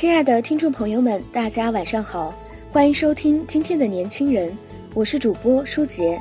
[0.00, 2.34] 亲爱的听众朋友们，大家晚上好，
[2.70, 4.56] 欢迎收听今天的年轻人，
[4.94, 6.18] 我是主播舒杰。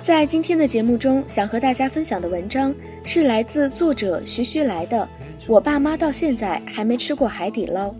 [0.00, 2.74] 在今天的节目中，想和大家分享的文章
[3.04, 5.06] 是来自作者徐徐来的。
[5.46, 7.94] 我爸妈到现在还没吃过海底捞。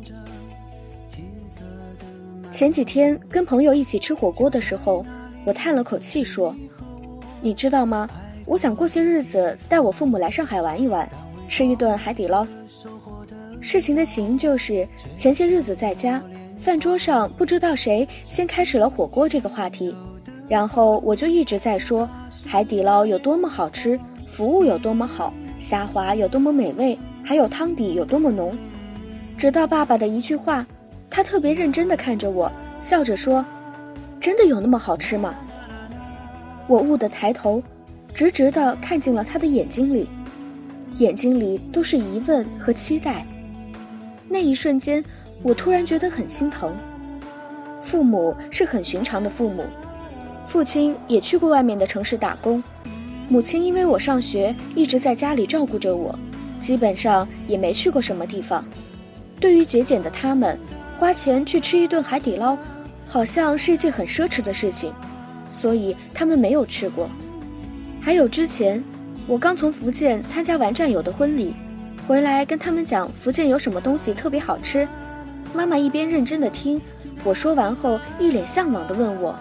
[2.50, 5.04] 前几天跟朋友一起吃火锅的时候，
[5.44, 6.56] 我叹了口气说
[7.42, 8.08] ：“你知道吗？
[8.46, 11.06] 我想过些日子带我父母来上海玩一玩，
[11.48, 12.46] 吃一顿海底捞。”
[13.60, 16.22] 事情的起因就是前些日子在家
[16.60, 19.94] 饭桌上，不知道谁先开始了火锅这个话题，
[20.48, 22.08] 然后我就一直在说
[22.46, 28.56] 海底捞有多么好吃，服务有多么好，虾滑有多么美味，还有汤底有多么浓。
[29.36, 30.66] 直到爸爸的一句话，
[31.10, 33.44] 他特别认真地看着我，笑着说
[34.20, 35.34] ：“真的有那么好吃吗？”
[36.66, 37.62] 我兀地抬头，
[38.12, 40.08] 直直地看进了他的眼睛里，
[40.98, 43.24] 眼睛里都是疑问和期待。
[44.28, 45.02] 那一瞬间，
[45.42, 46.74] 我突然觉得很心疼。
[47.80, 49.64] 父母是很寻常的父母，
[50.46, 52.62] 父亲也去过外面的城市打工，
[53.28, 56.18] 母亲因为我上学一直在家里照顾着我，
[56.60, 58.64] 基本上也没去过什么地方。
[59.40, 60.58] 对于节俭的他们，
[60.98, 62.58] 花钱去吃一顿海底捞，
[63.06, 64.92] 好像是一件很奢侈的事情，
[65.48, 67.08] 所以他们没有吃过。
[68.00, 68.82] 还有之前，
[69.26, 71.54] 我刚从福建参加完战友的婚礼。
[72.08, 74.88] 回来跟他们讲福建有什么东西特别好吃，
[75.52, 76.80] 妈妈一边认真的听
[77.22, 79.38] 我说完后，一脸向往的问我：“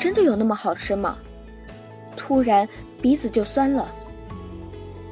[0.00, 1.18] 真的有那么好吃吗？”
[2.16, 2.66] 突然
[3.02, 3.86] 鼻子就酸了。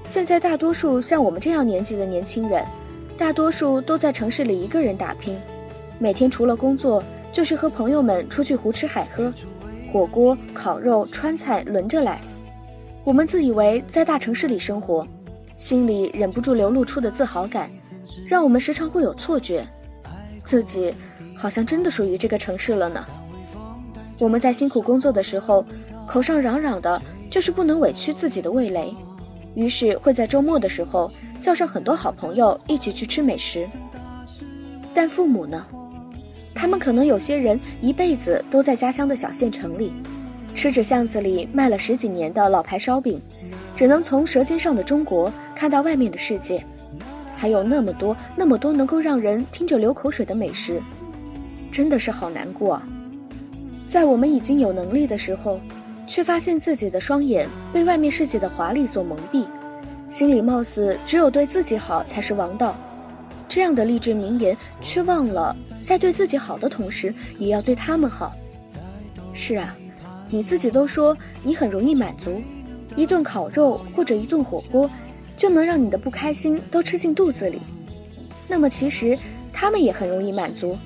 [0.02, 2.64] 现在大多数像我们这样年纪的年轻人，
[3.18, 5.38] 大多数都在城市里一个人打拼，
[5.98, 9.30] 每天除了工作就是和朋友们出去胡吃海喝，
[9.92, 12.18] 火锅、烤肉、川菜轮着来。
[13.04, 15.06] 我们自以为在大城市里生活。
[15.56, 17.70] 心里忍不住流露出的自豪感，
[18.26, 19.66] 让我们时常会有错觉，
[20.44, 20.92] 自己
[21.34, 23.04] 好像真的属于这个城市了呢。
[24.18, 25.64] 我们在辛苦工作的时候，
[26.06, 27.00] 口上嚷嚷的
[27.30, 28.94] 就是不能委屈自己的味蕾，
[29.54, 31.10] 于是会在周末的时候
[31.40, 33.66] 叫上很多好朋友一起去吃美食。
[34.92, 35.64] 但父母呢？
[36.54, 39.92] 他们可能有些人一辈子都在家乡的小县城里，
[40.54, 43.20] 吃着巷子里卖了十几年的老牌烧饼。
[43.74, 46.64] 只能从舌尖上的中国看到外面的世界，
[47.36, 50.80] 还有那么多那么多能够让人听着流口水的美食，
[51.72, 52.82] 真的是好难过啊！
[53.86, 55.60] 在我们已经有能力的时候，
[56.06, 59.44] 却发现自己的双眼被外面世界的华丽所蒙蔽，
[60.10, 62.76] 心里貌似只有对自己好才是王道。
[63.48, 68.32] 这样的励志名言，却忘了在对自己好的同时，也要对他们好。
[69.32, 69.76] 是啊，
[70.28, 72.40] 你自己都说你很容易满足。
[72.96, 74.90] 一顿烤肉或者一顿火锅，
[75.36, 77.60] 就能让你的不开心都吃进肚子里。
[78.46, 79.18] 那么其实
[79.52, 80.78] 他们也很容易满足，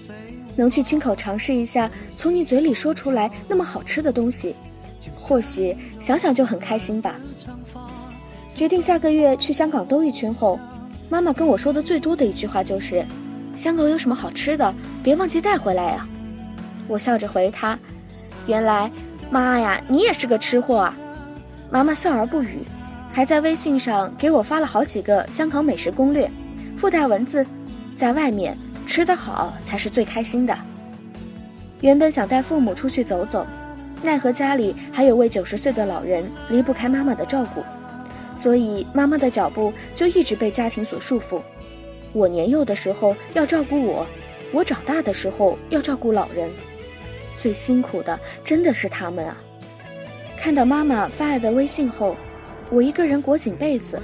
[0.56, 4.54] 能去亲口尝试一下从你嘴里说出来那么好吃的东西，
[5.16, 7.14] 或许想想就很开心吧。
[8.54, 10.58] 决定下个月去香港兜一圈后，
[11.08, 13.04] 妈妈跟我说的最多的一句话就是
[13.54, 16.08] ：“香港有什么好吃的，别忘记带回来呀。”
[16.88, 17.78] 我笑着回她
[18.46, 18.90] ：“原来
[19.30, 20.96] 妈呀，你也是个吃货啊。”
[21.70, 22.64] 妈妈笑而不语，
[23.12, 26.30] 还在微信上给我发了好几个香港美食攻略，
[26.76, 27.44] 附带文字
[27.94, 28.56] ：“在外面
[28.86, 30.56] 吃得好才是最开心的。”
[31.82, 33.46] 原本想带父母出去走走，
[34.02, 37.62] 奈何家里还有位九十岁的老人，离不开妈妈的照顾，
[38.34, 41.42] 所以妈妈的脚步就一直被家庭所束缚。
[42.14, 44.06] 我年幼的时候要照顾我，
[44.54, 46.50] 我长大的时候要照顾老人，
[47.36, 49.36] 最辛苦的真的是他们啊。
[50.40, 52.16] 看到妈妈发来的微信后，
[52.70, 54.00] 我一个人裹紧被子，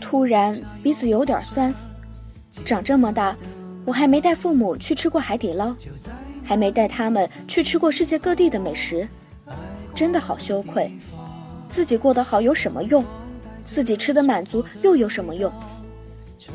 [0.00, 1.74] 突然鼻子有点酸。
[2.64, 3.36] 长这么大，
[3.84, 5.74] 我还没带父母去吃过海底捞，
[6.44, 9.06] 还没带他们去吃过世界各地的美食，
[9.92, 10.90] 真的好羞愧。
[11.68, 13.04] 自己过得好有什么用？
[13.64, 15.52] 自己吃的满足又有什么用？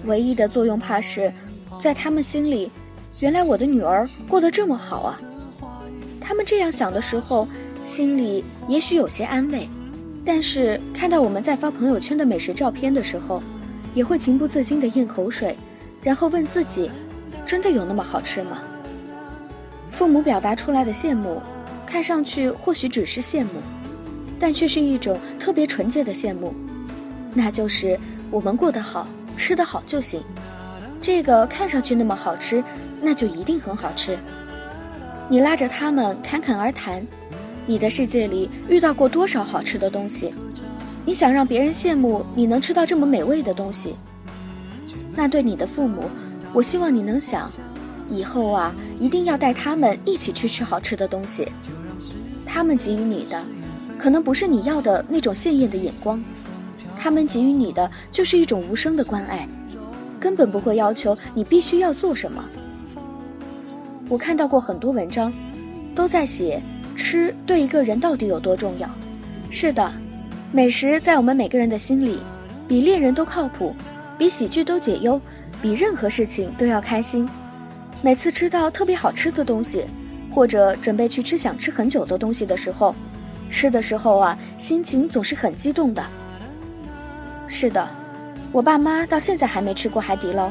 [0.05, 1.31] 唯一的作用怕是，
[1.77, 2.71] 在他们心里，
[3.19, 5.19] 原来我的女儿过得这么好啊。
[6.21, 7.45] 他们这样想的时候。
[7.85, 9.69] 心里也许有些安慰，
[10.25, 13.41] 但是看到我们在发朋友圈的美食照片的时候，
[13.93, 15.55] 也会情不自禁地咽口水，
[16.01, 16.89] 然后问自己：
[17.45, 18.63] 真的有那么好吃吗？
[19.91, 21.39] 父母表达出来的羡慕，
[21.85, 23.61] 看上去或许只是羡慕，
[24.39, 26.55] 但却是一种特别纯洁的羡慕，
[27.35, 27.97] 那就是
[28.31, 29.07] 我们过得好，
[29.37, 30.23] 吃得好就行。
[30.99, 32.63] 这个看上去那么好吃，
[32.99, 34.17] 那就一定很好吃。
[35.29, 37.05] 你拉着他们侃侃而谈，
[37.67, 40.33] 你的世界里遇到过多少好吃的东西？
[41.05, 43.95] 你想让别人羡慕你能吃到这么美味的东西？
[45.15, 46.09] 那对你的父母，
[46.53, 47.49] 我希望你能想，
[48.09, 51.47] 以后啊，一定要带他们一起去吃好吃的东西。
[52.45, 53.43] 他们给予你的，
[53.97, 56.23] 可能不是你要的那种鲜艳的眼光，
[56.95, 59.47] 他们给予你的就是一种无声的关爱。
[60.19, 62.43] 根本不会要求你必须要做什么。
[64.09, 65.31] 我看到过很多文章，
[65.93, 66.61] 都在写
[66.95, 68.89] 吃对一个人到底有多重要。
[69.51, 69.91] 是的，
[70.51, 72.19] 美食在我们每个人的心里，
[72.67, 73.75] 比恋人都靠谱，
[74.17, 75.19] 比喜剧都解忧，
[75.61, 77.27] 比任何事情都要开心。
[78.01, 79.85] 每次吃到特别好吃的东西，
[80.33, 82.95] 或者准备去吃想吃很久的东西的时候，
[83.49, 86.03] 吃的时候啊，心情总是很激动的。
[87.47, 87.87] 是的。
[88.51, 90.49] 我爸妈到现在还没吃过海底捞，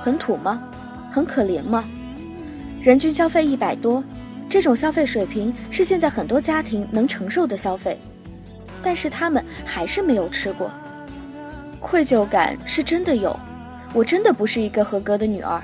[0.00, 0.62] 很土吗？
[1.10, 1.84] 很可怜吗？
[2.80, 4.02] 人均消费一百多，
[4.54, 7.98] 这种消费水平是现在很多家庭能承受的消费，
[8.84, 10.70] 但是他们还是没有吃过。
[11.80, 13.36] 愧疚感是真的有，
[13.92, 15.60] 我真的不是一个合格的女儿，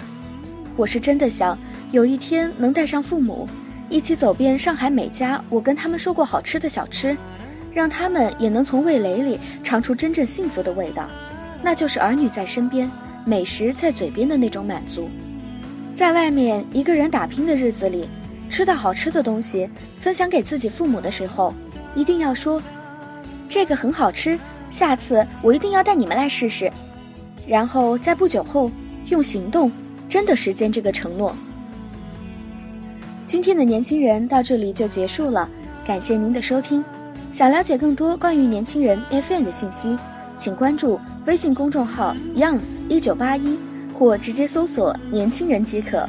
[0.77, 1.57] 我是真的想
[1.93, 3.49] 有一天能带上父母，
[3.89, 7.17] 一起走遍上海每家我跟他们说过好吃的小吃，
[7.73, 11.07] 让他们也能从味蕾里尝出真正幸福的味道。
[11.63, 12.91] 那就是儿女在身边，
[13.25, 15.09] 美食在嘴边的那种满足。
[15.95, 18.09] 在外面一个人打拼的日子里，
[18.51, 19.71] 吃到好吃的东西，
[20.01, 21.55] 分享给自己父母的时候，
[21.95, 22.61] 一定要说
[23.49, 24.39] ：“这个很好吃，
[24.71, 26.71] 下次我一定要带你们来试试。”
[27.47, 28.71] 然后在不久后
[29.07, 29.71] 用行动
[30.09, 31.35] 真的实现这个承诺。
[33.27, 35.49] 今天的年轻人到这里就结束了，
[35.87, 36.85] 感谢您的收听。
[37.31, 39.97] 想了解更多关于年轻人 FM 的信息。
[40.37, 43.59] 请关注微信公众号 youngs 一九八一，
[43.93, 46.09] 或直接搜索“年轻人”即可。